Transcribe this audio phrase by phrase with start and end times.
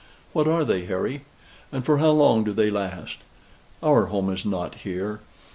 [0.33, 1.21] What are they, Harry?
[1.71, 3.19] and for how long do they last?
[3.83, 5.19] Our home is not here."